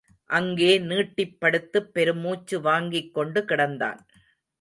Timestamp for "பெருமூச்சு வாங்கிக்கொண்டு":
1.93-3.41